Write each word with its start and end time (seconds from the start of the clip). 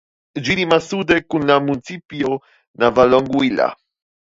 Ĝi 0.47 0.55
limas 0.59 0.87
sude 0.93 1.19
kun 1.35 1.47
la 1.51 1.59
municipo 1.67 2.35
Navalonguilla. 2.49 3.75